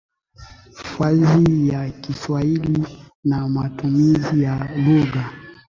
[0.97, 2.85] fasihi ya Kiswahili
[3.23, 5.31] na matumizi ya lugha